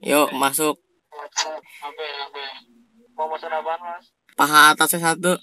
[0.00, 0.76] Yuk masuk.
[1.10, 2.52] Apa ya, apa ya?
[3.12, 4.06] Mau pesan apaan, Mas?
[4.32, 5.36] Paha atasnya satu.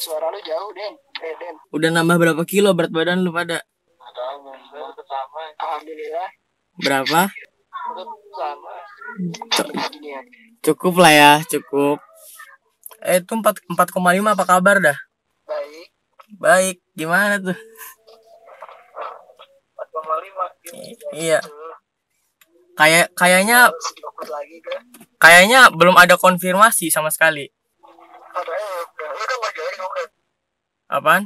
[0.00, 0.94] Suara lu jauh, Den.
[1.20, 1.54] Eh, Den.
[1.68, 3.60] Udah nambah berapa kilo berat badan lu pada?
[5.60, 6.28] Alhamdulillah.
[6.80, 7.20] Berapa?
[10.00, 10.20] Ya.
[10.64, 12.00] Cukup lah ya, cukup.
[13.04, 14.96] Eh itu 4 4,5 apa kabar dah?
[15.44, 15.92] Baik.
[16.40, 17.52] Baik, gimana tuh?
[19.76, 21.12] 4,5.
[21.12, 21.44] Iya.
[22.74, 23.70] Kayak kayaknya
[24.24, 24.80] lagi kan.
[25.22, 27.46] kayaknya belum ada konfirmasi sama sekali.
[29.78, 30.08] Lu kan.
[30.90, 31.22] Apaan?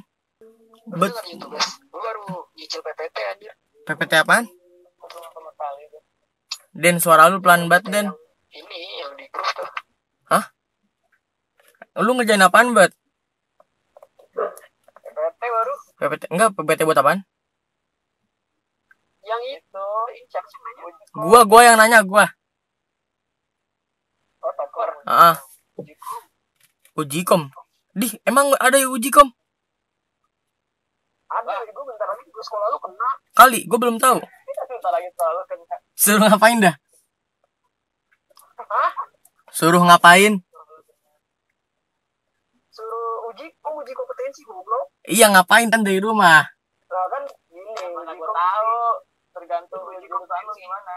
[0.88, 1.36] Bet kan
[3.88, 4.44] PPT, apaan?
[6.76, 8.06] Den suara lu pelan banget Den.
[8.52, 9.68] Ini yang di grup tuh.
[10.28, 10.44] Hah?
[12.04, 12.92] Lu ngerjain apaan buat?
[15.18, 15.74] PPT baru.
[15.98, 17.20] PPT enggak PPT buat apaan?
[19.24, 19.87] Yang itu.
[21.14, 22.26] Gua gua yang nanya gua.
[24.44, 24.90] Oh, tokor.
[25.04, 25.36] Ah.
[26.98, 27.50] Uji kom.
[27.94, 29.30] Di, emang ada uji kom?
[31.28, 33.08] Ada, gue bentar lagi gue sekolah lu kena.
[33.36, 34.18] Kali, gua belum tahu.
[34.18, 35.76] Bentar lagi sekolah lu kena.
[35.92, 36.74] Suruh ngapain dah?
[38.58, 38.92] Hah?
[39.52, 40.40] Suruh ngapain?
[42.72, 44.94] Suruh uji, oh uji kompetensi goblok.
[45.04, 46.46] Iya ngapain kan dari rumah?
[46.88, 48.76] Lah kan gini, uji gue tahu.
[49.38, 49.84] Tergantung
[50.48, 50.92] lu gimana.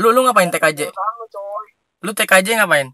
[0.00, 0.80] Lu lu ngapain TKJ?
[0.88, 1.66] Lu coy.
[2.00, 2.88] Lu TKJ ngapain?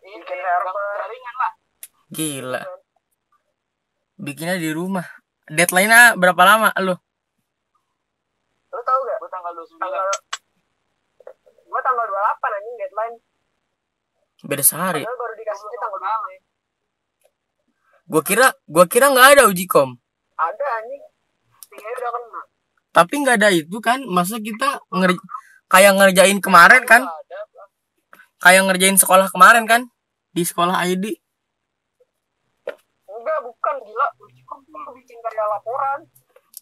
[0.00, 0.88] Bikin helper.
[1.12, 1.52] Ringan lah.
[2.08, 2.62] Gila.
[4.16, 5.04] Bikinnya di rumah.
[5.46, 6.96] Deadline-nya berapa lama lu?
[8.72, 9.18] Lu tahu gak?
[9.20, 9.78] Gue tanggal 29.
[9.78, 10.06] Tanggal...
[11.66, 13.16] Gue tanggal 28 anjing deadline.
[14.46, 15.02] Beda sehari.
[15.04, 16.46] Padahal baru dikasihnya tanggal 2.
[18.06, 19.98] Gua kira gua kira nggak ada uji kom.
[20.38, 21.02] Ada anjing.
[21.74, 22.35] Tinggal udah kena.
[22.96, 24.00] Tapi nggak ada itu kan.
[24.08, 25.12] Masa kita nger
[25.68, 27.04] kayak ngerjain kemarin kan?
[28.40, 29.84] Kayak ngerjain sekolah kemarin kan?
[30.32, 31.04] Di sekolah ID.
[33.04, 34.06] Enggak, bukan gila.
[34.96, 36.08] Bikin karya laporan.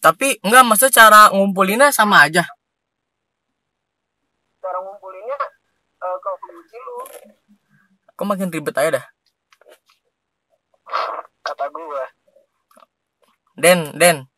[0.03, 2.43] Tapi nggak masa cara ngumpulinnya sama aja.
[4.59, 5.39] Cara ngumpulinnya
[6.03, 6.95] eh, ke uji lu.
[8.11, 9.05] Kok makin ribet aja dah.
[11.47, 12.03] Kata gue.
[13.55, 14.34] Den, Den.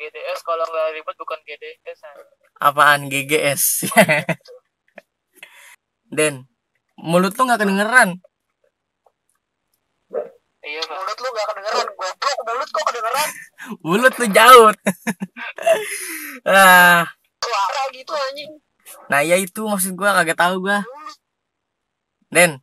[0.00, 2.00] GDS kalau nggak ribet bukan GDS
[2.56, 3.84] Apaan GGS?
[6.16, 6.48] Den.
[6.96, 8.16] Mulut lu nggak kedengeran.
[10.60, 10.96] Iya pak.
[10.96, 13.28] Mulut lu nggak kedengeran, goblok mulut kok kedengeran?
[13.86, 14.72] Mulut lu jauh.
[16.48, 17.04] ah.
[17.40, 18.52] Suara gitu anjing.
[19.08, 20.84] Nah ya itu maksud gua kagak tahu gua.
[22.30, 22.60] Den,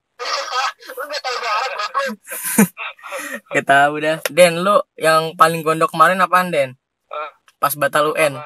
[0.90, 1.92] lu tahu goblok.
[3.54, 4.18] Gak tahu dah.
[4.30, 6.78] Den, lu yang paling gondok kemarin apaan, Den?
[7.58, 8.38] Pas batal UN.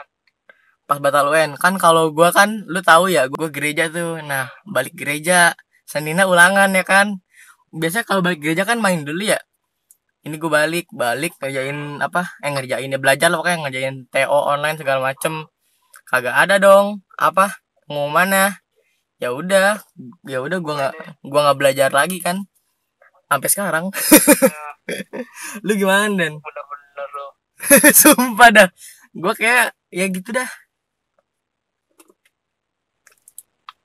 [0.87, 1.55] Pas batal UN.
[1.59, 4.19] Kan kalau gua kan lu tahu ya, gua gereja tuh.
[4.23, 5.55] Nah, balik gereja,
[5.91, 7.19] Seninnya ulangan ya kan.
[7.75, 9.43] Biasanya kalau balik gereja kan main dulu ya.
[10.23, 12.31] Ini gua balik, balik ngerjain apa?
[12.39, 15.51] Eh ngerjain ya belajar lah pokoknya ngerjain TO online segala macem.
[16.07, 17.03] Kagak ada dong.
[17.19, 17.59] Apa?
[17.91, 18.63] Mau mana?
[19.19, 19.83] Ya udah,
[20.23, 20.93] ya udah gua nggak
[21.27, 22.47] gua nggak belajar lagi kan.
[23.27, 23.91] Sampai sekarang.
[25.67, 26.39] lu gimana Den?
[26.39, 27.27] Bener-bener lu.
[27.99, 28.69] Sumpah dah.
[29.11, 30.47] Gue kayak ya gitu dah.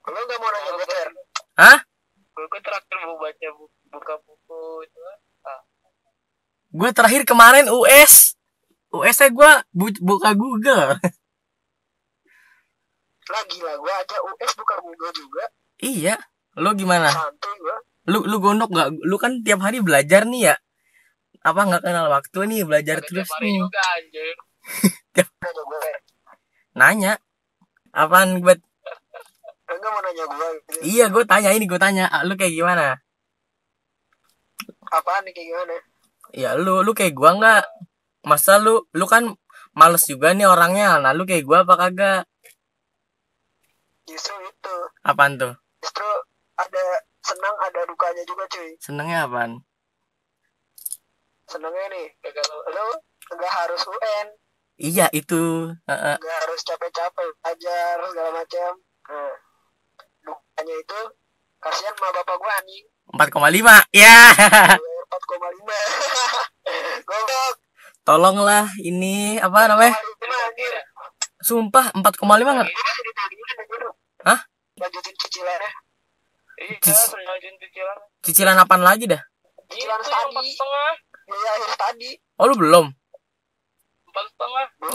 [0.07, 1.09] Lu nggak mau nanya gue ter?
[1.59, 1.79] Hah?
[2.37, 5.01] Gue terakhir mau baca buku, buka buku itu.
[5.43, 5.61] Ah.
[6.71, 8.39] Gue terakhir kemarin US.
[8.95, 10.95] US nya gue bu- buka Google.
[13.27, 15.45] Lagi lah gue aja US buka Google juga.
[15.83, 16.15] iya.
[16.57, 17.11] Lu gimana?
[18.07, 18.89] Lu lu gondok gak?
[19.03, 20.57] Lu kan tiap hari belajar nih ya.
[21.43, 23.59] Apa nggak kenal waktu nih belajar terus nih.
[23.59, 24.37] juga anjir.
[26.79, 27.25] Nanya gue.
[27.97, 28.61] Apaan buat?
[29.67, 30.49] Enggak mau nanya gue.
[30.69, 30.79] Gitu.
[30.85, 32.13] Iya gue tanya ini gue tanya.
[32.13, 33.01] Ah, Lu kayak gimana?
[34.93, 35.75] Apaan nih kayak gimana?
[36.35, 37.65] Ya lu lu kayak gua nggak?
[38.27, 39.35] Masa lu lu kan
[39.75, 40.99] males juga nih orangnya.
[40.99, 42.23] Nah lu kayak gua apa kagak?
[44.07, 44.77] Justru itu.
[45.03, 45.55] Apaan tuh?
[45.83, 46.07] Justru
[46.59, 46.83] ada
[47.23, 48.75] senang ada dukanya juga cuy.
[48.79, 49.63] Senengnya apaan?
[51.47, 52.07] Senangnya nih.
[52.75, 52.87] Lu
[53.35, 54.29] nggak harus UN.
[54.77, 55.73] Iya itu.
[55.89, 56.17] Heeh.
[56.21, 58.71] nggak harus capek-capek belajar segala macam
[59.09, 59.35] nah,
[60.21, 61.01] dukanya itu
[61.65, 62.87] kasihan sama bapak gue anjing.
[63.17, 64.17] 4,5 ya
[65.07, 65.79] empat koma lima.
[67.09, 67.55] Goblok.
[68.03, 69.95] Tolonglah ini apa namanya?
[69.95, 70.39] Lima
[71.47, 72.67] sumpah 4,5 nggak?
[72.67, 73.89] Ini masih ditagihnya ada dulu?
[74.27, 74.41] Hah?
[74.77, 75.71] lanjutin cicilannya.
[76.57, 77.99] Iya lanjutin cicilan.
[78.21, 79.23] Cicilan apaan lagi dah?
[79.71, 80.49] Cicilan tadi.
[81.27, 82.11] biaya akhir tadi.
[82.39, 82.87] Oh lu belum?
[82.91, 83.06] empat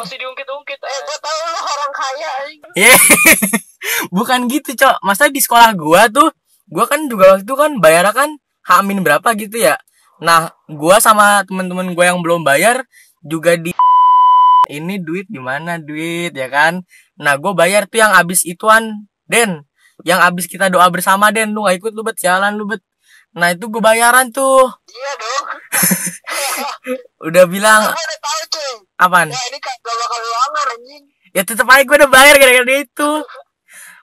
[0.02, 2.32] masih diungkit-ungkit eh gue tau lu orang kaya
[2.74, 2.94] Ye.
[4.16, 5.02] Bukan gitu, Cok.
[5.06, 6.30] Masa di sekolah gua tuh,
[6.70, 9.78] gua kan juga waktu itu kan bayar kan hamin berapa gitu ya.
[10.22, 12.86] Nah, gua sama teman-teman gua yang belum bayar
[13.26, 13.74] juga di
[14.78, 16.86] ini duit di mana duit ya kan.
[17.18, 19.66] Nah, gua bayar tuh yang abis ituan, Den.
[20.02, 21.54] Yang abis kita doa bersama, Den.
[21.54, 22.82] Lu gak ikut lu bet jalan lu bet.
[23.34, 24.70] Nah, itu gua bayaran tuh.
[24.92, 25.46] iya dong
[27.32, 29.34] Udah bilang gue tahu apaan?
[29.34, 31.04] ya ini kan gak bakal ulangan anjing.
[31.32, 33.12] Ya tetep aja gua udah bayar gara-gara dia itu.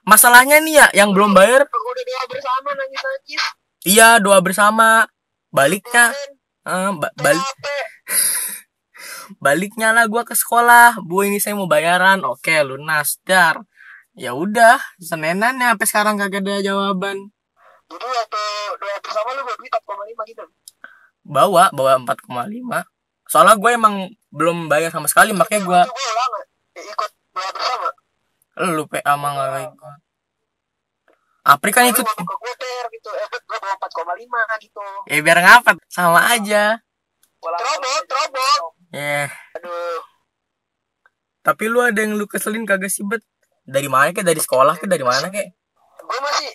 [0.03, 3.43] Masalahnya nih ya, yang belum bayar, gue udah doa bersama nangis nangis
[3.85, 4.89] iya doa bersama.
[5.49, 6.13] Baliknya,
[6.65, 7.45] eh, ba- balik
[9.45, 11.01] baliknya lah gua ke sekolah.
[11.01, 12.21] Bu ini saya mau bayaran.
[12.25, 13.17] Oke lunas.
[13.25, 13.61] Dar.
[14.17, 17.29] Ya udah senenan ya sampai sekarang kagak ada jawaban.
[17.89, 18.43] Jadi waktu
[18.77, 20.43] doa bersama lu buat duit 4,5 gitu.
[21.25, 22.85] Bawa bawa 4,5
[23.29, 27.89] soalnya gue emang belum bayar sama sekali makanya gua itu gue ya, ikut doa bersama.
[28.73, 29.93] Lu PA mah nggak kayak gua.
[31.45, 33.09] Apri kan gue ter gitu.
[33.13, 34.81] Eh gue bawa 4,5 gitu.
[35.07, 36.81] Ya biar ngapa sama aja.
[37.39, 38.61] Terobot terobot.
[38.91, 39.29] Ya.
[39.57, 40.01] Aduh.
[41.45, 43.23] Tapi lu ada yang lu keselin kagak sih bet?
[43.69, 45.53] Dari mana ke dari sekolah ke dari mana ke
[46.09, 46.49] gue masih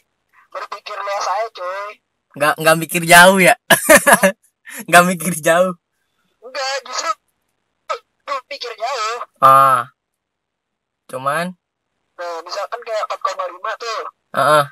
[0.50, 1.90] berpikir luas aja cuy.
[2.34, 3.54] Nggak nggak mikir jauh ya.
[4.90, 5.78] Nggak mikir jauh
[6.54, 7.10] enggak justru
[8.24, 9.90] lu pikir jauh ah
[11.10, 11.58] cuman
[12.14, 14.00] nah misalkan kayak 4,5 tuh
[14.38, 14.64] Heeh.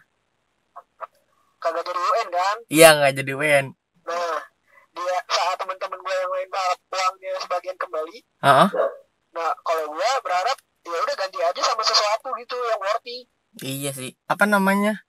[1.58, 3.66] kagak jadi UN kan iya nggak jadi WN
[4.06, 4.38] nah
[4.92, 8.68] dia saat teman-teman gue yang lain balap uangnya sebagian kembali Heeh.
[9.34, 13.26] nah kalau gue berharap ya udah ganti aja sama sesuatu gitu yang worthy
[13.60, 14.16] Iya sih.
[14.32, 15.04] Apa namanya?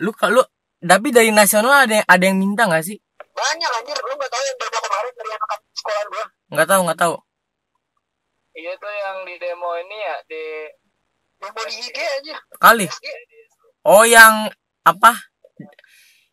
[0.00, 0.40] Lu kalau
[0.80, 2.96] tapi dari nasional ada ada yang minta nggak sih?
[3.34, 7.00] Banyak anjir lu nggak tahu yang demo kemarin dari anak sekolah gue Nggak tahu nggak
[7.00, 7.14] tahu.
[8.54, 10.42] iya tuh yang di demo ini ya di
[11.36, 12.86] demo di IG aja Kali.
[13.82, 14.48] Oh yang
[14.82, 15.12] apa?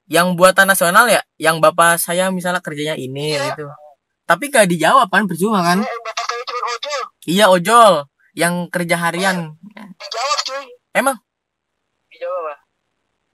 [0.05, 1.19] Yang buatan nasional ya?
[1.35, 3.51] Yang bapak saya misalnya kerjanya ini Iya.
[3.51, 3.65] gitu.
[4.23, 5.79] Tapi gak dijawab kan percuma kan?
[5.79, 7.93] Ya, yang bapak saya cuma ojol Iya ojol
[8.33, 9.37] yang kerja harian.
[9.73, 11.17] dijawab cuy Emang
[12.07, 12.55] dijawab apa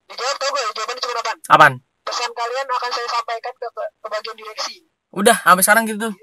[0.08, 1.74] dijawab tau gak jawabannya cuma apa apaan?
[2.08, 4.74] Pesan kalian akan saya sampaikan ke, ke, bagian direksi.
[5.12, 6.08] Udah sampai sekarang gitu.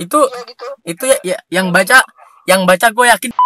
[0.00, 0.66] Itu iya gitu.
[0.88, 2.00] itu ya, ya yang baca
[2.48, 3.30] yang baca gue yakin.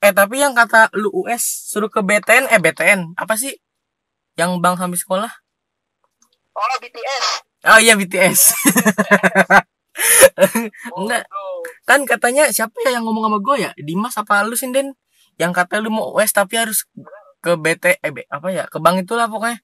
[0.00, 3.52] Eh tapi yang kata lu US suruh ke BTN eh BTN apa sih?
[4.32, 5.28] Yang bang sambil sekolah?
[6.56, 8.56] Oh BTS oh iya BTS
[10.96, 11.24] enggak.
[11.28, 11.44] Bro.
[11.84, 13.70] kan katanya siapa ya yang ngomong sama gue ya?
[13.76, 14.96] Dimas apa lu sih Den?
[15.36, 16.88] Yang kata lu mau US tapi harus
[17.40, 19.58] ke BT eh B- apa ya ke bank itulah pokoknya.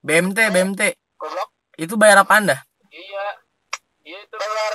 [0.00, 0.82] BMT BMT
[1.18, 1.48] goblok.
[1.74, 2.56] Itu bayar apa anda?
[2.88, 3.26] Iya.
[4.04, 4.74] Iya itu bayar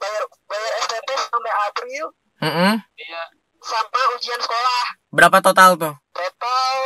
[0.00, 2.04] bayar bayar SPP sampai April.
[2.42, 2.72] Mm-mm.
[2.96, 3.22] iya.
[3.60, 4.82] Sama ujian sekolah.
[5.08, 5.94] Berapa total tuh?
[6.10, 6.76] Total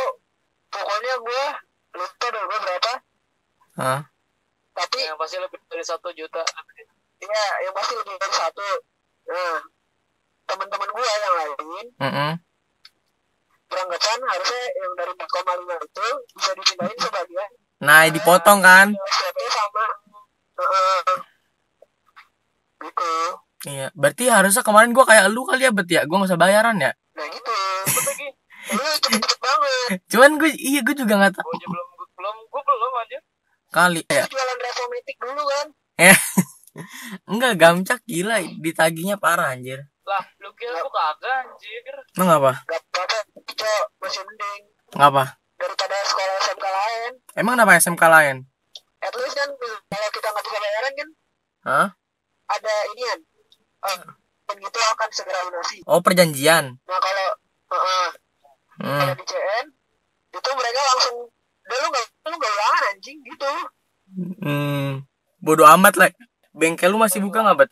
[0.69, 1.43] pokoknya gue
[1.97, 2.93] lupa deh gue berapa.
[3.79, 4.01] Hah?
[4.69, 6.39] tapi yang pasti lebih dari satu juta.
[7.19, 8.63] Ya yang pasti lebih dari satu.
[9.27, 9.59] Nah
[10.47, 12.31] teman-teman gue yang lain Mm-mm.
[13.89, 16.07] Beranggapan harusnya yang dari 4,5 itu
[16.37, 17.49] bisa dipindahin sebagian
[17.79, 18.87] nah dipotong kan?
[18.91, 19.85] Sama
[20.59, 21.15] uh,
[22.83, 23.11] gitu.
[23.67, 26.03] Iya berarti harusnya kemarin gue kayak lu kali ya bet ya?
[26.03, 26.91] Gue nggak usah bayaran ya?
[26.91, 27.55] Nah gitu.
[28.75, 29.99] Lu cepet-cepet banget.
[30.11, 31.47] Cuman gue iya gue juga nggak tahu.
[31.47, 31.87] Gue aja belum
[32.19, 33.17] belum gue belum aja
[33.69, 34.23] kali ya.
[34.27, 35.67] Jualan reformatik dulu kan.
[37.31, 41.95] Enggak gamcak gila ditagihnya parah anjir lah lu kira gue kagak anjir.
[42.17, 43.17] Emang apa gak apa-apa
[43.53, 44.63] cok masih mending.
[44.97, 45.23] Ngapa?
[45.61, 47.11] Daripada sekolah SMK lain.
[47.37, 48.35] Emang apa SMK lain?
[48.99, 51.09] At least kan kalau kita nggak bisa bayaran kan
[51.63, 51.87] Hah?
[52.49, 53.19] ada inian.
[53.79, 54.01] Uh,
[54.49, 55.77] dan gitu akan segera lunasi.
[55.85, 56.81] Oh perjanjian?
[56.89, 57.27] Nah kalau
[57.69, 58.07] uh, uh,
[58.81, 58.99] hmm.
[59.05, 59.65] kalau di CN
[60.29, 61.15] itu mereka langsung
[61.69, 63.51] udah lu nggak lu nggak ulangan anjing gitu.
[64.41, 65.05] Hmm.
[65.37, 66.09] bodoh amat lah
[66.49, 67.71] bengkel lu masih buka nggak bet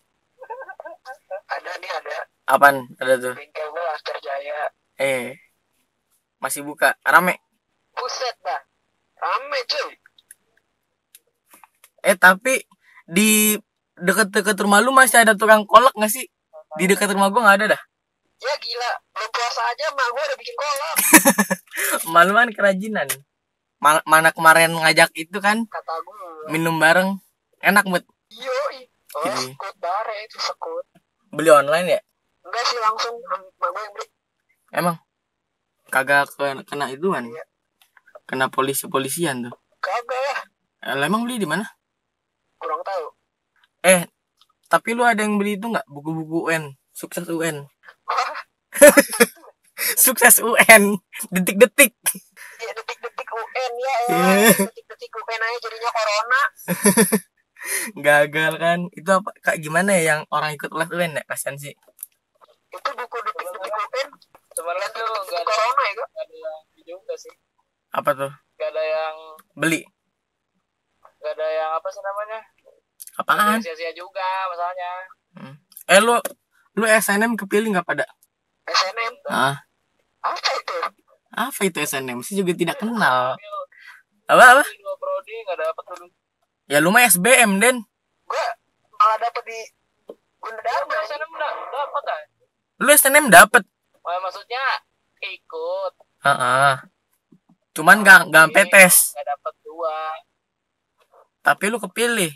[2.47, 2.87] apaan?
[2.97, 3.33] Ada tuh.
[3.35, 5.37] Bengkel gua Laster Jaya eh
[6.41, 6.95] masih buka.
[7.05, 7.37] Rame.
[7.93, 8.61] Buset dah
[9.17, 9.93] rame cuy.
[12.05, 12.63] Eh tapi
[13.09, 13.57] di
[13.97, 16.25] deket-deket rumah lu masih ada tukang kolak nggak sih?
[16.77, 17.81] Di dekat rumah gua nggak ada dah.
[18.37, 18.91] Ya gila.
[19.17, 20.95] Belum puasa aja mah gua udah bikin kolak.
[22.13, 23.09] Maluan kerajinan.
[23.81, 25.65] Ma- mana kemarin ngajak itu kan?
[25.65, 26.53] Kata gua.
[26.53, 27.17] Minum bareng.
[27.65, 28.85] Enak bet yoi.
[29.17, 30.85] Oh sekut bare itu sekut.
[31.33, 32.01] Beli online ya
[32.47, 34.07] enggak sih langsung gue yang beli.
[34.71, 34.95] Emang?
[35.87, 37.27] Kagak kena, kena ituan?
[37.27, 37.43] Iya.
[38.27, 39.55] kena polisi polisian tuh?
[39.79, 40.39] Kagak lah.
[40.83, 41.63] Eh, lah, emang beli di mana?
[42.59, 43.05] Kurang tahu.
[43.87, 44.03] Eh
[44.67, 45.87] tapi lu ada yang beli itu nggak?
[45.87, 47.63] Buku-buku UN sukses UN
[50.03, 50.99] sukses UN
[51.31, 51.95] detik-detik.
[52.59, 54.17] Ya detik-detik UN ya ya.
[54.17, 54.49] Iya.
[54.59, 56.41] detik-detik UN aja jadinya corona.
[58.05, 58.79] Gagal kan?
[58.91, 61.23] Itu apa kayak gimana ya yang orang ikut les UN ya?
[61.23, 61.73] Kasihan sih
[62.77, 64.09] itu buku detik-detik UN
[64.53, 67.33] sebenarnya tuh nggak ada corona ya nggak ada yang juga sih?
[67.93, 68.31] Apa tuh?
[68.57, 69.15] Nggak ada yang
[69.57, 69.81] beli.
[71.17, 72.39] nggak ada yang apa sih namanya?
[73.17, 73.59] Apaan?
[73.59, 74.89] Sia-sia juga masalahnya.
[75.89, 76.15] Eh lu
[76.77, 78.05] lu SNM kepilih nggak pada?
[78.69, 79.57] SNM ah
[80.21, 80.77] apa itu?
[81.33, 83.33] Apa itu SNM sih juga tidak kenal.
[84.27, 84.63] apa apa?
[84.63, 85.57] Dua prodi nggak
[85.87, 86.07] dulu
[86.67, 87.81] ya lu mah SBM den.
[88.27, 88.45] Gua
[88.99, 89.59] malah dapet di
[90.37, 92.21] Gunadarma Udah sana udah dapet ah
[92.77, 93.65] lu SNM dapet.
[94.05, 94.61] Wah, maksudnya
[95.21, 95.93] ikut.
[96.23, 96.73] Heeh.
[97.77, 99.13] cuman gak gak sampai tes.
[99.13, 99.97] nggak dapet dua.
[101.45, 102.33] Tapi lu kepilih.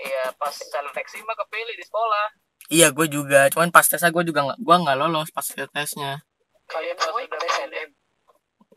[0.00, 2.26] Iya pas seleksi mah kepilih di sekolah.
[2.72, 3.52] Iya gue juga.
[3.52, 6.24] Cuman pas tesnya gue juga nggak gue nggak lolos pas tesnya
[6.64, 7.88] kalian Pas udah SNM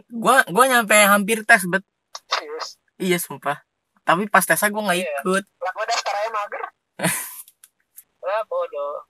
[0.08, 1.84] gue gue nyampe hampir tes bet.
[2.28, 2.76] Serius?
[3.00, 3.64] Iya sumpah.
[4.04, 5.12] Tapi pas tesnya gue nggak Iya.
[5.24, 5.44] ikut.
[5.64, 6.64] Lah gua daftar aja mager.
[8.28, 9.08] Lah bodoh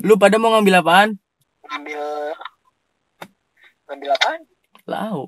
[0.00, 1.10] lu pada mau ngambil apaan?
[1.68, 2.00] Ngambil
[3.90, 4.40] ngambil apaan?
[4.86, 5.26] Lau.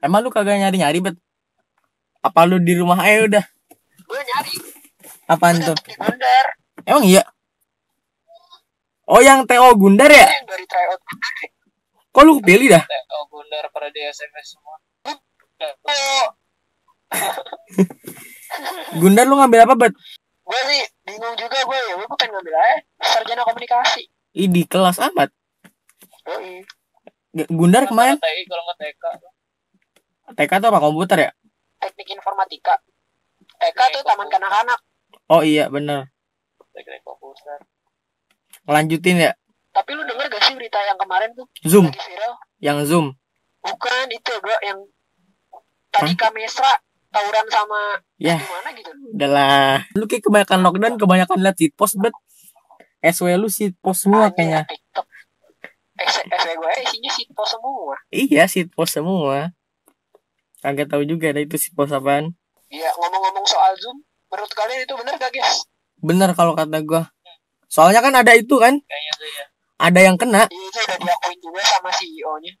[0.00, 1.16] Emang lu kagak nyari nyari bet?
[2.20, 3.44] Apa lu di rumah aja udah?
[4.08, 4.54] Gua nyari.
[5.28, 5.76] Apaan gua tuh?
[5.96, 6.46] Gundar.
[6.88, 7.22] Emang iya?
[9.10, 10.26] Oh yang TO Gundar ya?
[10.30, 11.00] Yang dari tryout
[12.10, 12.82] kok lu kepilih dah?
[13.14, 14.76] Oh Gundar pada di SMS semua.
[18.98, 19.92] Gundar lu ngambil apa bet
[20.50, 22.76] gue sih bingung juga gue ya gue pengen ngambil aja
[23.06, 24.02] sarjana komunikasi.
[24.34, 25.30] Ih, di kelas amat.
[26.26, 26.66] Yoi.
[27.46, 28.18] Gundar kemarin?
[28.18, 29.04] kalau nggak TK
[30.34, 31.30] TK tuh apa komputer ya?
[31.78, 32.82] Teknik informatika.
[33.62, 34.80] TK tuh taman kanak-kanak.
[35.30, 36.10] Oh iya bener.
[36.74, 37.62] Teknik komputer.
[38.66, 39.32] Lanjutin ya.
[39.70, 41.46] Tapi lu denger gak sih berita yang kemarin tuh?
[41.62, 41.86] Zoom.
[42.58, 43.06] Yang zoom.
[43.62, 44.82] Bukan itu bro yang
[45.94, 46.74] tadi kamesra
[47.10, 47.80] tawuran sama
[48.16, 48.38] ya.
[48.38, 48.90] gimana gitu.
[49.14, 52.14] Udahlah lu kayak kebanyakan lockdown kebanyakan liat sit post bet.
[53.00, 54.66] SW lu sit post semua kayaknya.
[54.66, 55.06] TikTok.
[56.00, 57.96] SW gue isinya sitpo semua.
[58.08, 59.52] Iya sit post semua.
[60.60, 62.32] Kagak tahu juga ada itu sit post apaan.
[62.70, 64.00] Iya ngomong-ngomong soal zoom
[64.30, 65.66] menurut kalian itu bener gak guys?
[66.00, 67.10] Bener kalau kata gua.
[67.66, 68.78] Soalnya kan ada itu kan?
[68.78, 69.44] Kayaknya tuh ya
[69.80, 70.44] ada yang kena.
[70.44, 72.52] Iya, itu udah diakuin juga sama CEO nya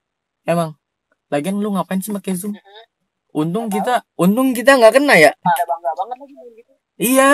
[0.48, 0.70] emang?
[1.30, 2.56] Lagian lu ngapain sih pakai zoom
[3.30, 5.32] untung kita untung kita nggak kena ya?
[5.32, 6.72] Ada bangga banget lagi main gitu.
[7.00, 7.30] Iya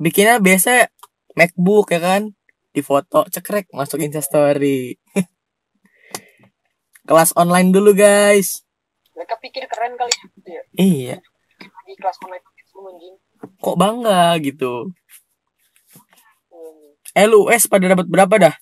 [0.00, 0.88] bikinnya biasa
[1.36, 2.22] MacBook ya kan?
[2.70, 4.94] Di foto cekrek masuk Instastory
[7.08, 8.62] kelas online dulu guys.
[9.18, 10.62] Mereka pikir keren kali gitu ya?
[10.78, 11.16] Iya.
[11.60, 13.14] Di kelas online itu anjing.
[13.58, 14.94] Kok bangga gitu?
[16.50, 17.18] Hmm.
[17.18, 18.54] eh lu US pada dapat berapa dah?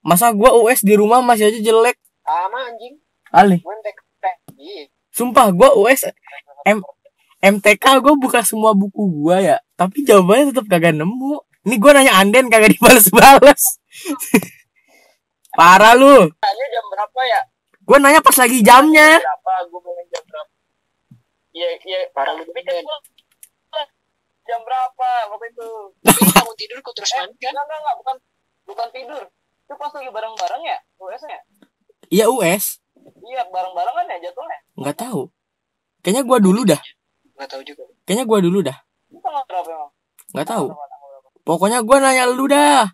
[0.00, 2.00] Masa gua US di rumah masih aja jelek.
[2.24, 2.96] Sama anjing.
[3.34, 6.10] Ali gue sumpah gua US
[6.66, 6.82] M
[7.38, 9.56] MTK gua buka semua buku gua ya.
[9.78, 11.38] Tapi jawabannya tetap kagak nemu.
[11.64, 13.62] Ini gua nanya Anden kagak dibales-bales.
[15.58, 16.26] Parah lu.
[16.42, 17.40] Tanya jam berapa ya?
[17.86, 19.22] Gua nanya pas lagi jamnya.
[19.22, 19.52] Berapa?
[19.70, 20.50] Gue pengen jam berapa.
[21.54, 23.86] Iya iya Parah lu, kan
[24.44, 25.10] jam berapa?
[25.30, 25.68] Waktu itu.
[26.34, 27.54] Bangun tidur kok terus mandi kan?
[27.54, 28.16] enggak enggak bukan
[28.66, 29.22] bukan tidur.
[29.64, 31.40] Itu pas lagi bareng-bareng ya US nya
[32.12, 32.80] iya US
[33.24, 34.58] iya bareng-bareng kan ya jatuhnya.
[34.78, 35.20] Nggak tahu.
[36.04, 36.82] Kayaknya gua dulu dah.
[37.34, 37.82] Nggak tahu juga.
[38.04, 38.78] Kayaknya gua dulu dah.
[39.08, 39.90] Itu tanggal berapa emang.
[40.36, 40.66] Nggak tahu.
[41.44, 42.88] Pokoknya gua nanya lu dah.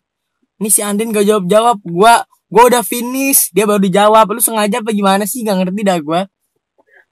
[0.60, 3.50] Ini si Anden gak jawab jawab gua gua udah finish.
[3.50, 4.30] Dia baru dijawab.
[4.30, 5.42] Lu sengaja apa gimana sih?
[5.42, 6.20] Nggak ngerti dah gua.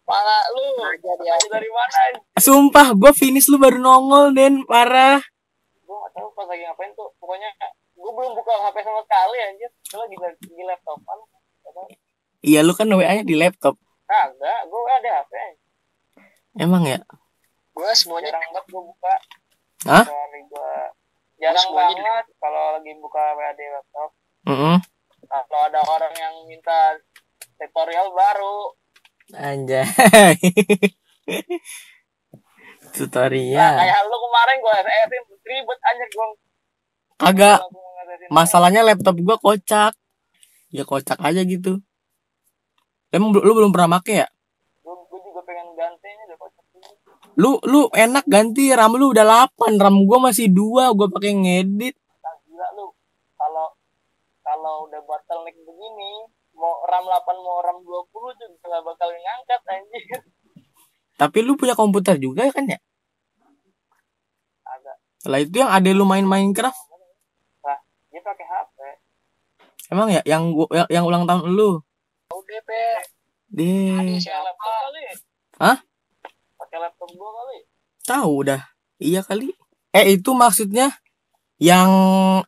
[0.04, 0.64] Malah lu.
[0.78, 1.98] Lu dari mana?
[2.36, 4.62] Sumpah gua finish lu baru nongol Den.
[4.68, 5.18] Parah.
[5.82, 7.08] Gue gak tahu pas lagi ngapain tuh.
[7.18, 7.48] Pokoknya
[7.98, 9.70] gue belum buka HP sama sekali anjir.
[9.72, 11.17] Gue lagi di, di laptopan
[12.48, 13.76] iya lu kan WA nya di laptop.
[14.08, 15.32] Kagak gue ada HP
[16.58, 16.98] emang ya?
[17.76, 19.14] Gue semuanya jarang banget gue buka.
[19.84, 20.04] Hah?
[20.08, 20.72] Kecuali gue
[21.38, 24.10] jarang semuanya banget kalau lagi buka WA di laptop.
[24.48, 24.76] Mm-mm.
[25.28, 26.96] kalau ada orang yang minta
[27.60, 28.58] tutorial baru.
[29.36, 29.84] Anjay.
[32.88, 36.26] Nah, tutorial kayak lu kemarin gue SS ribet aja gue
[37.20, 37.60] kagak.
[38.32, 39.92] Masalahnya laptop gua kocak.
[40.72, 41.84] Ya kocak aja gitu
[43.12, 44.28] emang lu belum pernah make ya?
[44.84, 46.64] Gue juga pengen ganti ini udah kocak
[47.38, 51.94] lu lu enak ganti RAM lu udah 8 RAM gua masih dua gua pakai ngedit.
[51.94, 52.90] Nah, gila lu.
[53.38, 53.66] Kalau
[54.42, 56.26] kalau udah bottleneck begini
[56.58, 60.20] mau RAM 8 mau RAM 20 juga gak bakal ngangkat anjir.
[61.14, 62.78] Tapi lu punya komputer juga kan ya?
[64.66, 64.96] Agak
[65.30, 66.78] Lah itu yang ada lu main Minecraft.
[67.62, 67.78] Lah,
[68.10, 68.78] dia pakai HP.
[69.94, 71.86] Emang ya yang gua yang, yang ulang tahun lu.
[74.40, 75.02] Laptop kali.
[75.60, 75.76] Hah?
[76.56, 77.58] Pakai laptop gua kali.
[78.08, 78.60] Tahu udah.
[78.96, 79.52] Iya kali.
[79.92, 80.96] Eh itu maksudnya
[81.60, 81.90] yang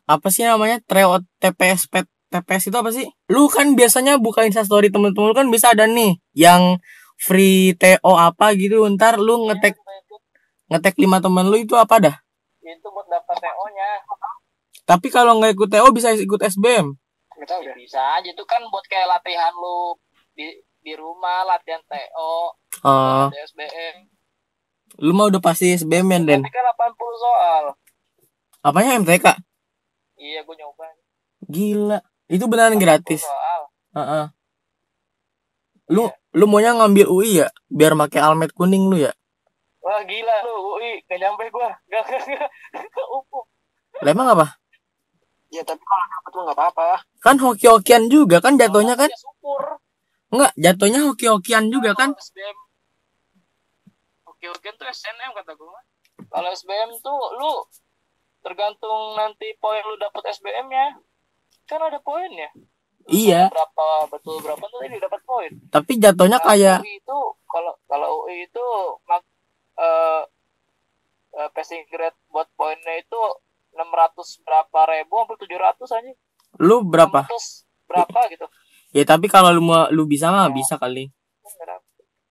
[0.09, 0.81] apa sih namanya?
[0.89, 3.05] Treo TPS pet TPS itu apa sih?
[3.29, 6.81] Lu kan biasanya buka Instastory temen-temen lu kan bisa ada nih yang
[7.21, 8.81] free TO apa gitu.
[8.97, 10.15] Ntar lu ngetek Itu,
[10.73, 12.15] ngetek lima temen lu itu apa dah?
[12.61, 13.89] itu buat daftar TO-nya.
[14.87, 16.95] Tapi kalau nggak ikut TO bisa ikut SBM.
[17.41, 19.97] Nggak tahu Ya, bisa aja itu kan buat kayak latihan lu
[20.37, 20.45] di
[20.77, 22.33] di rumah latihan TO,
[22.81, 24.05] Oh, di SBM.
[25.01, 26.41] lu mah udah pasti SBM ya, Den.
[26.41, 27.63] Tapi kan 80 soal.
[28.61, 29.25] Apanya MTK?
[30.17, 30.85] Iya, gua nyoba.
[31.41, 31.97] Gila.
[32.29, 33.25] Itu beneran gratis.
[33.25, 33.61] Soal.
[33.97, 34.25] Heeh.
[35.89, 37.49] Lu lu maunya ngambil UI ya?
[37.67, 39.09] Biar make almet kuning lu ya?
[39.81, 40.77] Wah, gila lu.
[40.77, 41.73] UI, gak nyampe gua.
[41.89, 42.49] Gak, gak, gak.
[43.17, 43.49] Upuk.
[43.97, 44.60] Lah emang apa?
[45.51, 46.87] Ya, tapi kalau dapet mah nggak apa-apa.
[47.19, 49.11] Kan hoki-hokian juga kan jatuhnya kan?
[49.11, 49.63] Ya, syukur.
[50.31, 52.15] Enggak, jatuhnya hoki-hokian juga kan?
[52.15, 52.57] SBM.
[54.31, 55.77] Oke tuh SNM kata gua.
[56.31, 57.51] Kalau SBM tuh lu
[58.41, 60.87] tergantung nanti poin lu dapet SBM ya.
[61.67, 62.49] Kan ada poin ya.
[63.05, 63.51] Lu Iya.
[63.51, 65.51] Berapa betul berapa tuh ini dapat poin.
[65.67, 68.65] Tapi jatuhnya Kalau kayak UI itu kalau kalau UI itu
[69.05, 69.21] mak
[69.77, 70.21] eh
[71.37, 73.21] eh, passing grade buat poinnya itu
[73.73, 76.11] 600 berapa ribu sampai 700 aja.
[76.59, 77.23] lu berapa?
[77.25, 78.45] 600 berapa gitu.
[78.91, 81.11] Ya tapi kalau lu mau lu bisa mah bisa kali.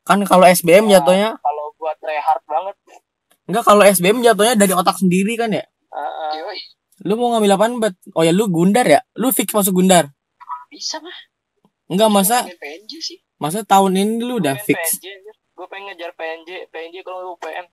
[0.05, 2.77] Kan kalau SBM jatuhnya Kalau buat tryhard banget.
[3.49, 5.65] enggak kalau SBM jatuhnya dari otak sendiri kan ya?
[5.65, 6.33] Heeh.
[6.45, 6.61] Yoi.
[7.09, 7.97] Lu mau ngambil apaan, Bet?
[8.13, 9.01] Oh ya lu Gundar ya?
[9.17, 10.13] Lu fix masuk Gundar?
[10.69, 11.17] Bisa mah.
[11.91, 13.19] Enggak masa sih.
[13.41, 15.01] masa tahun ini lu udah Pengen fix.
[15.57, 17.67] Gue pengen ngejar PNJ, PNJ kalau UPN.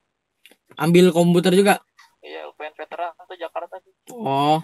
[0.79, 1.83] Ambil komputer juga.
[2.21, 3.93] Iya, UPN veteran tuh Jakarta sih.
[4.13, 4.59] Oh.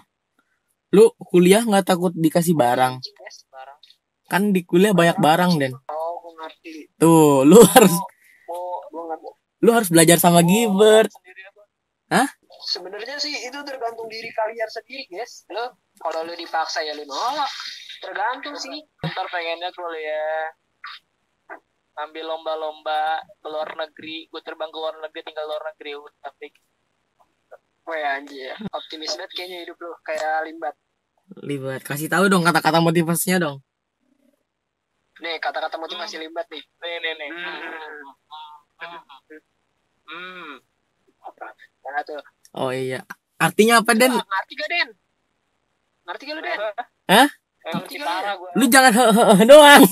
[0.94, 2.98] Lu kuliah nggak takut dikasih barang?
[2.98, 3.36] Guys.
[3.46, 3.78] Sekarang.
[4.30, 5.74] Kan di kuliah banyak barang, Den.
[5.90, 6.74] Oh, gue ngerti.
[6.98, 7.94] Tuh, lu harus
[8.46, 9.28] Mau Gue ngerti.
[9.64, 11.10] lu harus belajar sama Gilbert.
[11.10, 11.62] sendiri apa?
[12.64, 15.44] Sebenarnya sih itu tergantung diri kalian sendiri, guys.
[15.52, 17.50] Lo kalau lo dipaksa ya lo nolak.
[18.00, 18.78] Tergantung sih.
[19.02, 20.52] Ntar pengennya kuliah
[21.94, 26.50] ambil lomba-lomba ke luar negeri gue terbang ke luar negeri tinggal luar negeri udah tapi
[27.84, 30.74] Wah anjir, optimis banget kayaknya hidup lo kayak limbat.
[31.44, 33.56] Libat, kasih tahu dong kata-kata motivasinya dong.
[35.20, 36.64] Nih kata-kata motivasi limbat nih.
[36.80, 37.28] nih nih nih
[38.84, 39.00] Hmm.
[40.04, 40.52] hmm.
[41.84, 42.20] Nah tuh.
[42.56, 43.04] Oh iya.
[43.40, 44.12] Artinya apa, Den?
[44.12, 44.88] Ngerti gak Den?
[46.04, 46.60] Ngerti gak lo Den?
[47.08, 47.28] Hah?
[47.64, 49.84] Parah gue Lu jangan hehehe doang.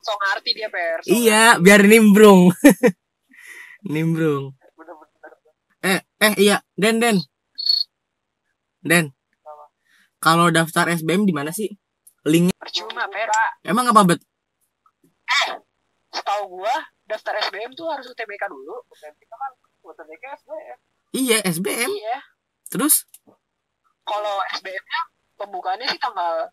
[0.00, 1.00] So ngerti dia per.
[1.04, 2.52] So, Iya, biar nimbrung.
[3.92, 4.52] nimbrung.
[6.20, 7.16] Eh, eh iya, Den, Den.
[8.84, 9.16] Den.
[10.20, 11.72] Kalau daftar SBM di mana sih?
[12.28, 13.32] Linknya Percuma per.
[13.64, 14.20] emang apa bet?
[16.12, 16.76] Setahu gua
[17.08, 18.84] daftar SBM tuh harus UTBK dulu.
[18.92, 20.78] kita kan UTBK SBM
[21.16, 21.88] Iya, SBM.
[21.88, 22.18] Iya.
[22.68, 23.08] Terus
[24.04, 25.00] Kalau SBM-nya
[25.40, 26.52] pembukaannya sih tanggal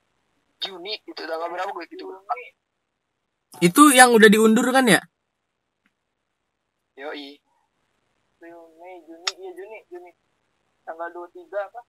[0.64, 1.28] Juni gitu.
[1.28, 2.08] Tanggal berapa gue gitu.
[3.58, 5.02] itu yang udah diundur kan ya?
[6.98, 7.42] Yoi.
[8.48, 10.12] Juni Juni iya Juni Juni
[10.88, 11.82] tanggal 23 apa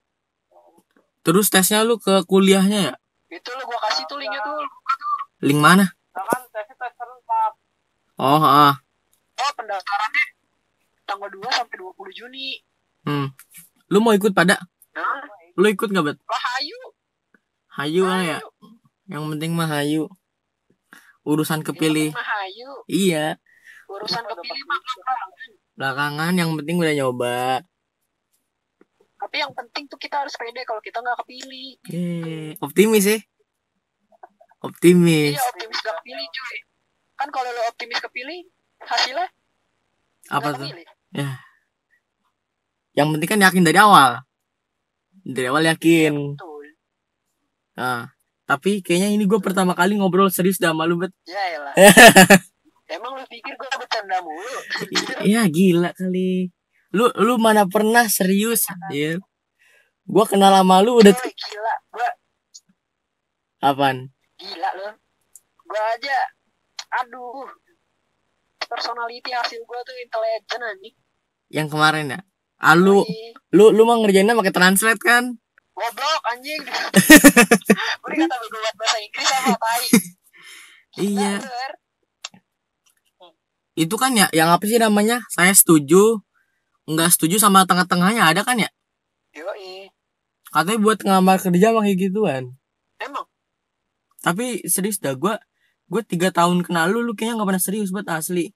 [1.23, 2.95] Terus tesnya lu ke kuliahnya ya?
[3.29, 4.65] Itu lo gua kasih tuh linknya tuh.
[5.45, 5.93] Link mana?
[6.17, 7.53] nah kan tesnya tes serentak
[8.19, 8.75] Oh, ah.
[9.39, 10.25] Oh pendaftarannya
[11.07, 12.59] tanggal 2 sampai 20 Juni.
[13.07, 13.31] Hmm.
[13.93, 14.59] Lu mau ikut pada?
[14.97, 15.23] Nah,
[15.55, 16.19] Lu ikut gak, Bet?
[16.27, 16.81] lah hayu.
[17.79, 18.39] Hayu lah ya.
[19.07, 20.11] Yang penting mah hayu.
[21.23, 22.11] Urusan kepilih.
[22.11, 22.71] Mah hayu.
[22.91, 23.39] Iya.
[23.87, 24.81] Urusan kepilih mah
[25.79, 26.35] belakangan.
[26.35, 27.39] Yang penting udah nyoba.
[29.19, 31.71] Tapi yang penting tuh kita harus pede kalau kita nggak kepilih.
[31.91, 32.59] Yeay.
[32.59, 33.19] Optimis ya?
[34.59, 35.39] Optimis.
[35.39, 36.57] Iya optimis gak kepilih cuy.
[37.19, 38.41] Kan kalau lo optimis kepilih,
[38.83, 39.27] hasilnya
[40.31, 40.67] Apa tuh?
[40.67, 40.87] kepilih.
[42.95, 44.11] Yang penting kan yakin dari awal.
[45.23, 46.15] Dari awal yakin.
[46.35, 46.67] Betul.
[47.79, 48.11] Nah,
[48.47, 51.15] tapi kayaknya ini gue pertama kali ngobrol serius sama lu, Bet.
[51.27, 51.39] Ya.
[52.89, 54.57] Emang lu pikir gue bercanda mulu?
[55.29, 56.49] Iya, gila kali.
[56.97, 58.65] Lu lu mana pernah serius?
[58.89, 59.21] Iya.
[60.09, 61.75] Gua kenal sama lu udah Cuy, gila.
[61.93, 62.09] Gue
[63.61, 64.09] apaan?
[64.41, 64.89] gila lo.
[65.69, 66.17] Gue aja,
[67.05, 67.45] aduh.
[68.65, 70.97] Personality hasil gue tuh intelijen anjing.
[71.53, 72.21] Yang kemarin ya.
[72.59, 73.05] Ah, lu
[73.53, 75.37] lu lu mah ngerjainnya pakai translate kan?
[75.79, 76.59] Goblok anjing.
[78.03, 79.85] Gue bego buat bahasa Inggris sama tai.
[80.99, 81.33] Iya.
[83.79, 85.23] Itu kan ya yang apa sih namanya?
[85.31, 86.19] Saya setuju
[86.91, 88.67] nggak setuju sama tengah-tengahnya ada kan ya?
[89.39, 89.95] Yoi.
[90.49, 92.57] katanya buat ngelamar kerja mah kayak gituan.
[92.99, 93.29] Emang?
[94.19, 95.35] tapi serius dah gue
[95.89, 98.51] gue tiga tahun kenal lu lu kayaknya nggak pernah serius buat asli.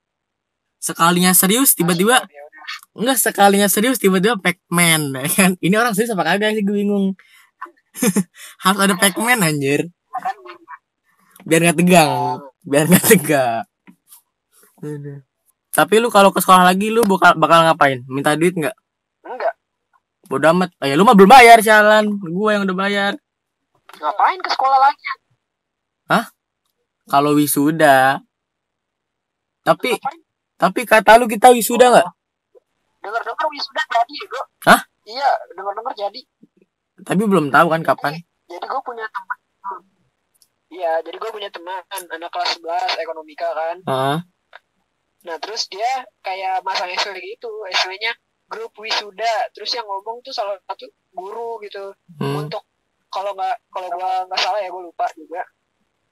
[0.83, 2.43] Sekalinya serius tiba-tiba Ya
[2.99, 5.51] enggak sekalinya serius tiba-tiba Pacman ya kan?
[5.63, 7.15] Ini orang serius apa kagak sih gue bingung.
[8.65, 9.87] Harus ada Pacman anjir.
[11.47, 13.67] Biar nggak tegang biar nggak tegak
[14.83, 15.23] Aduh.
[15.71, 18.75] tapi lu kalau ke sekolah lagi lu bakal bakal ngapain minta duit nggak
[19.23, 19.55] enggak.
[20.27, 23.13] bodo amat oh, ya lu mah belum bayar jalan gue yang udah bayar
[23.93, 25.05] Ngapain ke sekolah lagi?
[27.05, 28.23] kalau wisuda
[29.63, 30.19] tapi Ngapain?
[30.57, 32.09] tapi kata lu kita wisuda nggak
[33.03, 34.41] Dengar-dengar wisuda jadi Go.
[34.71, 34.81] Hah?
[35.03, 36.21] Iya, dengar-dengar jadi.
[37.03, 38.15] tapi belum tahu kan kapan
[38.47, 39.39] Jadi gue punya teman.
[40.71, 43.77] Iya, jadi gue punya teman anak kelas 11 ekonomika kan.
[43.83, 44.19] Heeh.
[45.23, 47.51] Nah, terus dia kayak masang SW gitu.
[47.71, 48.13] SW-nya
[48.51, 49.35] grup wisuda.
[49.55, 51.95] Terus yang ngomong tuh salah satu guru gitu.
[52.19, 52.47] Hmm.
[52.47, 52.63] Untuk
[53.13, 55.43] kalau nggak kalau gua nggak salah ya gue lupa juga.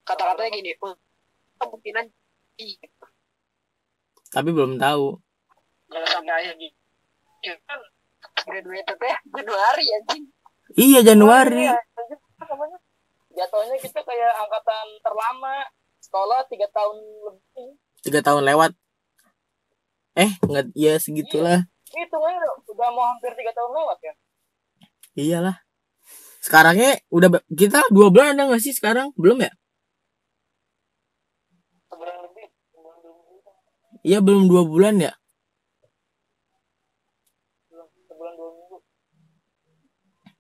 [0.06, 0.94] Kata-katanya gini, "Oh,
[1.60, 2.06] kemungkinan
[2.60, 2.76] i
[4.30, 5.18] tapi belum tahu
[5.90, 6.78] kalau sampai akhir gitu.
[7.42, 7.80] Ya kan
[8.46, 10.24] graduate teh Januari anjing.
[10.78, 11.74] iya Januari Iya?
[13.30, 15.66] Jatuhnya kita kayak angkatan terlama
[15.98, 17.68] sekolah tiga tahun lebih.
[18.06, 18.70] tiga tahun lewat
[20.18, 21.66] eh nggak ya segitulah.
[21.90, 24.14] Itu aja udah mau hampir tiga tahun lewat ya.
[25.18, 25.56] iyalah.
[26.40, 29.12] Sekarangnya udah kita dua bulan ada nggak sih sekarang?
[29.18, 29.52] Belum ya?
[34.00, 35.12] Iya belum dua bulan ya?
[37.68, 38.76] Sebulan, sebulan dua minggu.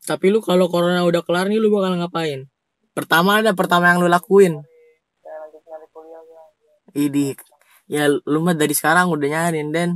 [0.08, 2.48] tapi lu kalau corona udah kelar nih lu bakal ngapain?
[2.96, 4.64] Pertama ada pertama yang lu lakuin.
[5.20, 7.36] Ya lanjut nyari kuliah
[7.90, 8.06] ya.
[8.06, 9.90] Lu mah dari sekarang udah nyariin den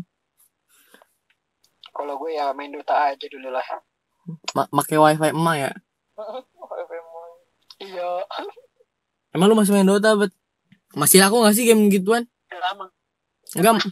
[1.95, 3.63] Kalau gue ya main Dota aja dulu lah.
[4.59, 5.71] Ma make wifi emak ya
[7.85, 8.23] Iya,
[9.35, 10.31] emang lu masih main Dota bet
[10.95, 12.87] masih laku gak sih game gituan udah lama.
[13.59, 13.83] enggak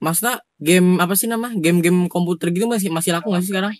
[0.00, 3.76] maksudnya game apa sih nama game-game komputer gitu masih masih laku gak sih sekarang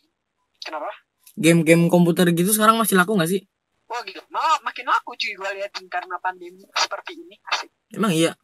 [0.61, 0.93] Kenapa?
[1.41, 3.43] game-game komputer gitu sekarang masih laku gak sih
[3.87, 4.19] Wah gitu.
[4.35, 7.39] Nah, makin laku cuy gue liatin karena pandemi seperti ini.
[7.47, 7.71] Asik.
[7.95, 8.35] emang iya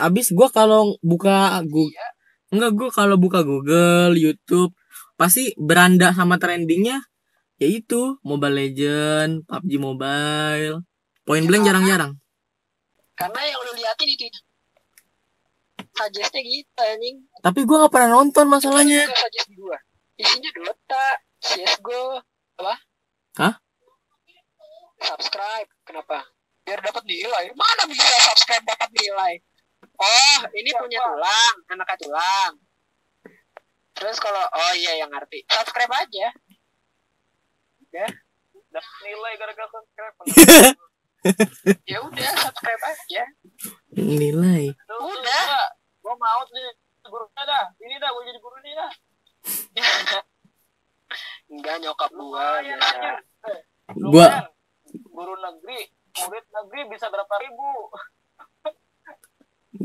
[0.00, 2.08] Abis gua kalau buka Google Iya.
[2.52, 4.76] Enggak, gue kalau buka Google, YouTube,
[5.16, 7.00] pasti beranda sama trendingnya
[7.56, 10.84] yaitu Mobile Legend, PUBG Mobile,
[11.24, 12.12] Point Blank jarang-jarang.
[13.16, 14.40] Karena yang lu liatin itu itu.
[15.96, 17.16] Suggestnya gitu anjing.
[17.40, 19.08] Tapi gue nggak pernah nonton masalahnya.
[19.08, 19.78] Itu suggest di gua.
[20.20, 21.06] Isinya Dota,
[21.40, 22.20] CSGO,
[22.60, 22.74] apa?
[23.40, 23.54] Hah?
[25.00, 25.68] Subscribe.
[25.88, 26.20] Kenapa?
[26.68, 27.48] Biar dapat nilai.
[27.56, 29.40] Mana bisa subscribe dapat nilai?
[29.96, 32.52] Oh, ini punya tulang, anaknya tulang.
[33.92, 35.44] Terus kalau oh iya yang ngerti.
[35.46, 36.26] Subscribe aja.
[38.72, 40.16] Dapat nilai gara-gara subscribe.
[41.86, 43.22] Ya udah, subscribe aja.
[43.94, 44.74] Nilai.
[44.90, 45.46] Tuh, Udah.
[46.02, 46.74] Gua, gua mau jadi
[47.06, 47.64] gurunya dah.
[47.78, 48.90] Ini dah gua jadi guru nih dah.
[51.52, 52.58] Enggak nyokap gua.
[52.58, 52.74] Eh,
[54.02, 54.50] Gua lumayan.
[55.14, 55.80] guru negeri,
[56.18, 57.70] murid negeri bisa berapa ribu?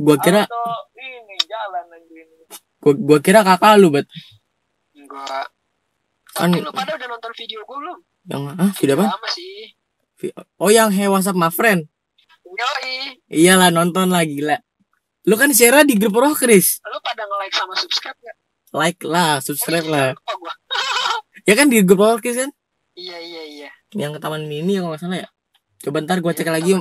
[0.07, 0.63] Gua kira Atau
[0.95, 2.23] ini jalan ini.
[2.79, 4.07] gua, gua kira kakak lu bet.
[4.95, 5.51] Enggak.
[6.31, 7.97] Kan lu pada udah nonton video gua belum?
[8.27, 9.05] yang ah sudah apa?
[9.11, 9.75] Lama sih.
[10.59, 11.91] Oh yang Hey WhatsApp my friend.
[12.47, 13.19] Yoi.
[13.27, 14.57] Iyalah nonton lah gila.
[15.27, 16.79] Lu kan share di grup roh Chris.
[16.87, 18.37] Lu pada nge-like sama subscribe gak?
[18.71, 20.15] Like lah, subscribe lah.
[20.15, 20.53] Lupa gua.
[21.47, 22.51] Ya kan di grup roh Chris kan?
[22.95, 23.69] Iya, iya, iya.
[23.95, 25.29] Yang ke taman mini kalau nggak salah ya.
[25.83, 26.75] Coba ntar gua cek lagi.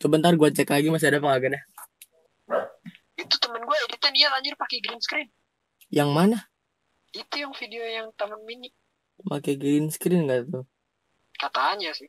[0.00, 1.62] Coba ntar gua cek lagi masih ada apa kagak dah.
[3.74, 5.28] Itu gue editan dia anjir pakai green screen.
[5.90, 6.38] Yang mana?
[7.10, 8.70] Itu yang video yang taman mini.
[9.18, 10.62] Pakai green screen enggak tuh?
[11.34, 12.06] Katanya sih.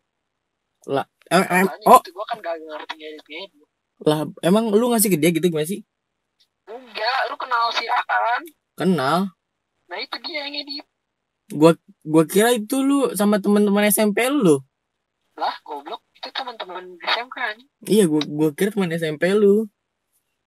[0.85, 2.13] Lah, em, em, Katanya oh, gitu.
[2.13, 3.65] Gue kan gak ngerti ngedit-ngedit.
[4.05, 5.81] lah emang lu ngasih ke dia gitu gimana sih?
[6.69, 8.41] Enggak, lu kenal si Akan.
[8.77, 9.19] Kenal.
[9.89, 10.85] Nah itu dia yang edit.
[11.49, 11.73] Gua
[12.05, 14.61] gua kira itu lu sama teman-teman SMP lu.
[15.33, 16.05] Lah, goblok.
[16.13, 17.69] Itu teman-teman SMK anjing.
[17.89, 19.65] Iya, gua gua kira teman SMP lu.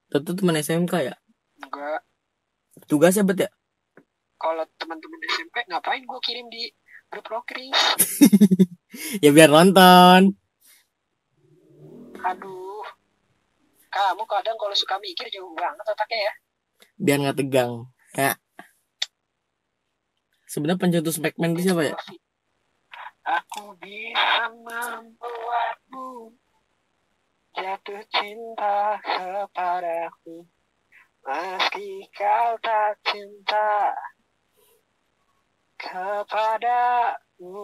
[0.09, 1.15] Tentu teman SMK ya.
[1.61, 2.01] Enggak.
[2.89, 3.51] Tugasnya bet ya?
[4.39, 6.73] Kalau teman-teman SMP ngapain gue kirim di
[7.13, 7.75] grup Rokris?
[9.23, 10.33] Ya biar nonton.
[12.25, 12.83] Aduh.
[13.93, 16.33] Kamu kadang kalau suka mikir jauh banget otaknya ya.
[16.97, 17.73] Biar nggak tegang.
[18.17, 18.33] Ya.
[20.49, 21.95] Sebenarnya pencetus Pac-Man itu siapa ya?
[23.29, 25.28] Aku bisa jatuh
[28.13, 30.47] cinta kepadaku.
[31.29, 33.93] Meski kau tak cinta
[35.77, 37.61] kepadamu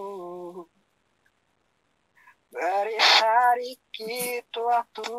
[2.53, 5.17] Beri sedikit waktu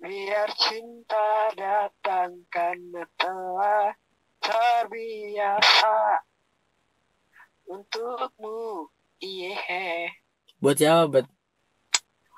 [0.00, 3.92] Biar cinta datang karena telah
[4.40, 6.24] terbiasa
[7.68, 8.88] Untukmu,
[9.20, 10.08] iya
[10.56, 11.37] Buat siapa, buat?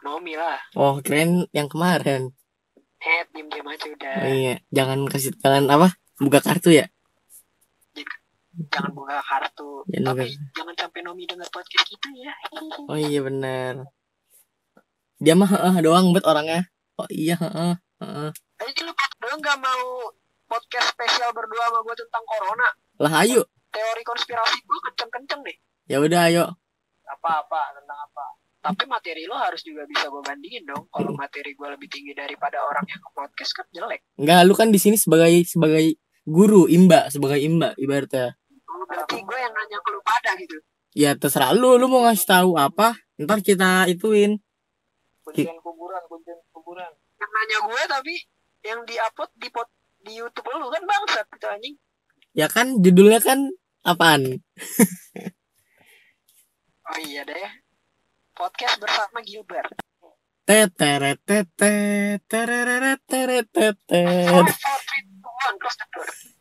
[0.00, 2.32] Nomi lah Oh, keren yang kemarin.
[2.98, 5.88] Eh, diem-diem aja udah Oh, iya, jangan kasih jangan apa?
[6.16, 6.84] Buka kartu ya?
[8.68, 12.32] Jangan buka kartu Jangan Tapi buka- jangan sampai Nomi dengar podcast kita ya
[12.86, 13.74] Oh iya bener.
[15.16, 16.64] Dia mah heeh doang bet orangnya.
[16.94, 17.72] Oh iya heeh.
[18.00, 18.30] heeh.
[18.58, 19.84] Ayo lu lu gak mau
[20.46, 23.44] podcast spesial berdua sama gue tentang corona Lah ayo.
[23.70, 26.44] Teori konspirasi gue kenceng-kenceng nih Ya udah ayo.
[27.06, 28.26] Apa-apa tentang apa?
[28.60, 32.60] Tapi materi lo harus juga bisa gue bandingin dong Kalau materi gue lebih tinggi daripada
[32.60, 35.96] orang yang ke podcast kan jelek Enggak, lu kan di sini sebagai sebagai
[36.28, 38.36] guru imba, sebagai imba ibaratnya.
[38.68, 40.56] Oh, Berarti gue yang nanya ke lu pada gitu
[40.92, 42.98] Ya terserah lu, lu mau ngasih tahu apa?
[43.16, 44.36] Ntar kita ituin.
[45.24, 46.92] Kuncian kuburan, kuncian kuburan.
[47.16, 48.14] Yang nanya gue tapi
[48.60, 49.68] yang di-upload di, pot,
[50.04, 51.76] di Youtube lu kan bangsat gitu anjing
[52.36, 53.48] Ya kan judulnya kan
[53.88, 54.44] apaan?
[56.90, 57.69] Oh iya deh
[58.40, 59.68] Podcast bersama Gilbert.
[60.48, 61.20] Teteret